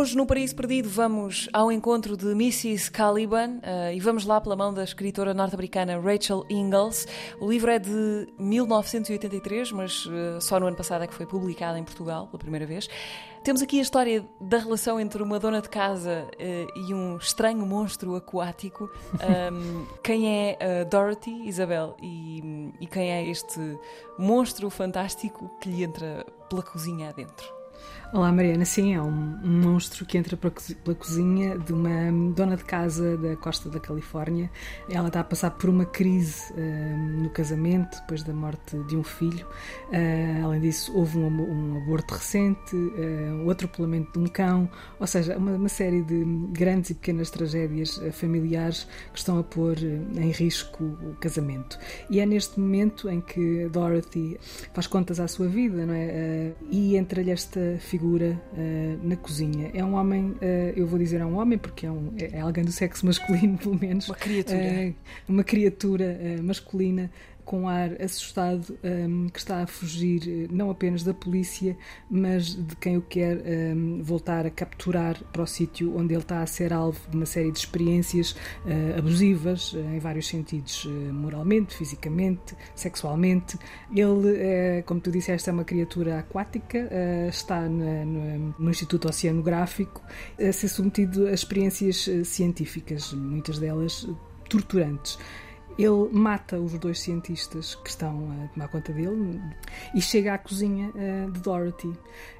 [0.00, 2.90] Hoje, no Paraíso Perdido, vamos ao encontro de Mrs.
[2.90, 7.06] Caliban uh, e vamos lá pela mão da escritora norte-americana Rachel Ingalls.
[7.38, 11.76] O livro é de 1983, mas uh, só no ano passado é que foi publicado
[11.76, 12.88] em Portugal pela primeira vez.
[13.44, 17.66] Temos aqui a história da relação entre uma dona de casa uh, e um estranho
[17.66, 18.88] monstro aquático.
[19.52, 23.60] Um, quem é Dorothy, Isabel, e, e quem é este
[24.18, 27.59] monstro fantástico que lhe entra pela cozinha adentro?
[28.12, 32.64] Olá Mariana, sim, é um, um monstro que entra pela cozinha de uma dona de
[32.64, 34.50] casa da costa da Califórnia.
[34.88, 39.04] Ela está a passar por uma crise uh, no casamento, depois da morte de um
[39.04, 39.46] filho.
[39.92, 44.68] Uh, além disso, houve um, um aborto recente, uh, o atropelamento de um cão,
[44.98, 49.78] ou seja, uma, uma série de grandes e pequenas tragédias familiares que estão a pôr
[49.78, 51.78] em risco o casamento.
[52.10, 54.36] E é neste momento em que Dorothy
[54.74, 56.54] faz contas à sua vida, não é?
[56.68, 59.70] e entra-lhe esta figura figura uh, na cozinha.
[59.74, 60.36] É um homem, uh,
[60.74, 63.56] eu vou dizer é um homem porque é, um, é, é alguém do sexo masculino,
[63.58, 64.08] pelo menos.
[64.08, 64.58] Uma criatura.
[64.58, 64.94] Uh,
[65.28, 67.10] uma criatura masculina
[67.50, 71.76] com ar assustado, um, que está a fugir eh, não apenas da polícia,
[72.08, 73.42] mas de quem o quer
[73.74, 77.26] um, voltar a capturar para o sítio onde ele está a ser alvo de uma
[77.26, 83.58] série de experiências uh, abusivas, uh, em vários sentidos, uh, moralmente, fisicamente, sexualmente.
[83.92, 86.88] Ele, como tu disseste, é uma criatura aquática,
[87.28, 90.00] está na, no, no, Instituto Oceanográfico
[90.38, 94.08] a ser submetido a experiências científicas, muitas delas
[94.48, 95.18] torturantes.
[95.78, 99.40] Ele mata os dois cientistas que estão a tomar conta dele
[99.94, 101.92] e chega à cozinha uh, de Dorothy.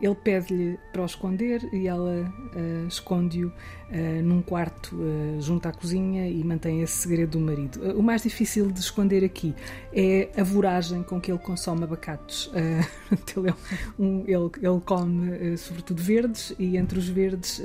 [0.00, 4.98] Ele pede-lhe para o esconder e ela uh, esconde-o uh, num quarto
[5.40, 7.80] junto à cozinha e mantém esse segredo do marido.
[7.98, 9.54] o mais difícil de esconder aqui
[9.92, 12.50] é a voragem com que ele consome abacates.
[13.36, 13.54] ele, é
[13.98, 17.60] um, ele, ele, come sobretudo verdes e entre os verdes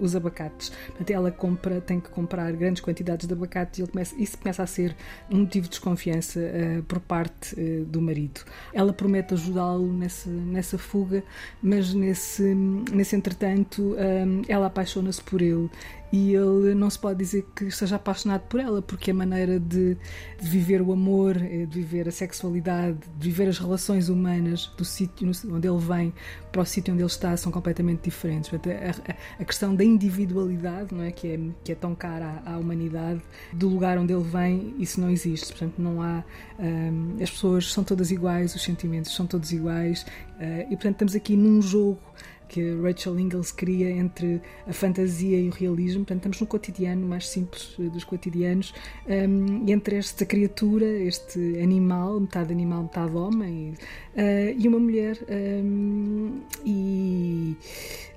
[0.00, 0.70] os abacates.
[0.88, 4.62] Portanto, ela compra, tem que comprar grandes quantidades de abacates e ele começa, isso começa
[4.62, 4.95] a ser
[5.30, 8.40] um motivo de desconfiança uh, por parte uh, do marido.
[8.72, 11.22] Ela promete ajudá-lo nessa, nessa fuga,
[11.62, 15.70] mas nesse, nesse entretanto um, ela apaixona-se por ele
[16.12, 19.96] e ele não se pode dizer que esteja apaixonado por ela, porque a maneira de,
[20.40, 24.84] de viver o amor, eh, de viver a sexualidade, de viver as relações humanas do
[24.84, 26.12] sítio onde ele vem
[26.52, 28.50] para o sítio onde ele está são completamente diferentes.
[28.54, 31.10] A, a, questão da individualidade, não é?
[31.10, 33.20] Que, é, que é tão cara à, à, humanidade,
[33.52, 35.48] do lugar onde ele vem, isso não existe.
[35.48, 36.24] Portanto, não há.
[36.58, 41.14] Um, as pessoas são todas iguais, os sentimentos são todos iguais, uh, e portanto estamos
[41.14, 42.00] aqui num jogo
[42.48, 46.04] que Rachel Ingalls cria entre a fantasia e o realismo.
[46.04, 48.72] Portanto, estamos no cotidiano mais simples eh, dos cotidianos,
[49.06, 53.74] um, entre esta criatura, este animal, metade animal, metade homem,
[54.14, 55.18] uh, e uma mulher.
[55.28, 57.56] Um, e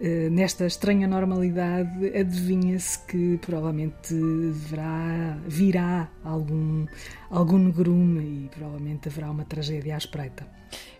[0.00, 6.86] uh, nesta estranha normalidade, adivinha-se que provavelmente deverá, virá algum,
[7.30, 10.46] algum negrume e provavelmente haverá uma tragédia à espreita.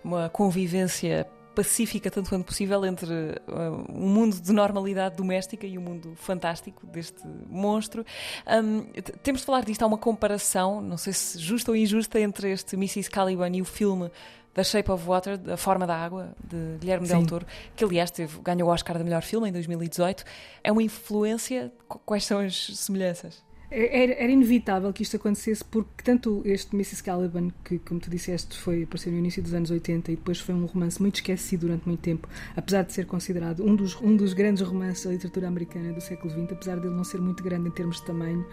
[0.04, 1.26] Uma convivência
[1.56, 6.12] pacífica tanto quanto possível entre uh, um mundo de normalidade doméstica e o um mundo
[6.15, 8.05] fantástico deste monstro.
[8.47, 8.83] Um,
[9.22, 12.77] temos de falar disto, há uma comparação, não sei se justa ou injusta, entre este
[12.77, 13.11] Mrs.
[13.11, 14.11] Caliban e o filme
[14.53, 17.15] The Shape of Water, A Forma da Água, de Guilherme Sim.
[17.15, 20.25] Del Toro, que aliás teve, ganhou o Oscar de melhor filme em 2018.
[20.62, 21.73] É uma influência?
[21.88, 23.46] Quais são as semelhanças?
[23.71, 27.03] Era, era, inevitável que isto acontecesse porque tanto este Mrs.
[27.03, 30.54] Caliban, que como tu disseste foi apareceu no início dos anos 80 e depois foi
[30.54, 34.32] um romance muito esquecido durante muito tempo, apesar de ser considerado um dos, um dos
[34.32, 37.69] grandes romances da literatura americana do século XX, apesar de ele não ser muito grande
[37.69, 38.47] em termos de tamanho,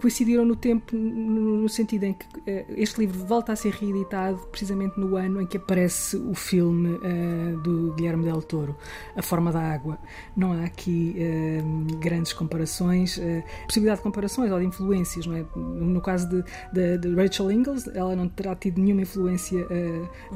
[0.00, 4.98] coincidiram no tempo, no, sentido em que uh, este livro volta a ser reeditado precisamente
[4.98, 8.76] no ano em que aparece o filme uh, do Guilherme Del Toro,
[9.16, 9.98] A Forma da Água.
[10.36, 13.20] Não há aqui uh, grandes comparações,
[13.64, 15.44] possibilidade de comparações ou de influências, não é?
[15.56, 19.66] No caso de, de, de Rachel Ingalls, ela não terá tido nenhuma influência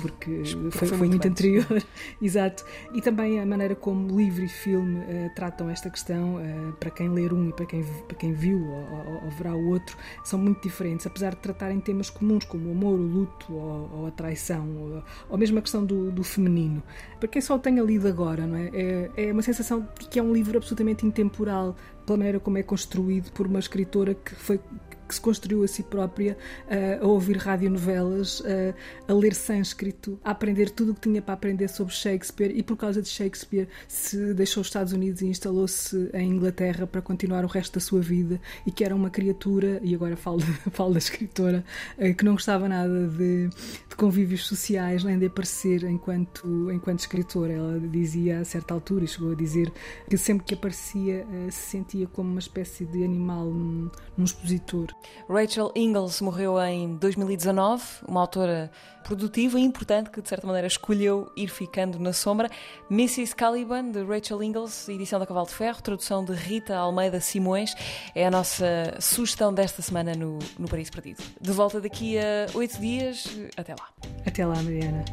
[0.00, 1.66] porque foi, foi, muito anterior,
[2.20, 2.64] exato.
[2.92, 5.00] E também a maneira como livro e filme
[5.34, 6.40] tratam esta questão,
[6.80, 9.68] para quem ler um e para quem, para quem viu ou, ou, ou verá o
[9.68, 13.90] outro são muito diferentes, apesar de tratarem temas comuns como o amor, o luto ou,
[13.92, 16.82] ou a traição, ou, ou mesmo a questão do, do, feminino.
[17.18, 18.70] Para quem só o tenha lido agora, não é?
[18.72, 19.10] é?
[19.28, 23.30] É uma sensação de que é um livro absolutamente intemporal, pela maneira como é construído
[23.32, 24.60] por uma escritora que foi
[25.06, 26.36] que se construiu a si própria
[26.66, 28.74] uh, a ouvir radionovelas, uh,
[29.06, 32.76] a ler sânscrito, a aprender tudo o que tinha para aprender sobre Shakespeare e por
[32.76, 37.48] causa de Shakespeare se deixou os Estados Unidos e instalou-se em Inglaterra para continuar o
[37.48, 40.40] resto da sua vida e que era uma criatura, e agora falo,
[40.72, 41.64] falo da escritora,
[41.98, 47.52] uh, que não gostava nada de, de, convívios sociais, nem de aparecer enquanto, enquanto escritora.
[47.52, 49.72] Ela dizia a certa altura, e chegou a dizer
[50.08, 54.93] que sempre que aparecia se sentia como uma espécie de animal num, num expositor.
[55.28, 58.70] Rachel Ingalls morreu em 2019, uma autora
[59.02, 62.50] produtiva e importante que, de certa maneira, escolheu ir ficando na sombra.
[62.90, 63.34] Mrs.
[63.34, 67.74] Caliban, de Rachel Ingalls, edição da Cavalo de Ferro, tradução de Rita Almeida Simões,
[68.14, 71.22] é a nossa sugestão desta semana no, no Paris Perdido.
[71.40, 73.28] De volta daqui a oito dias.
[73.56, 73.88] Até lá.
[74.26, 75.04] Até lá, Mariana.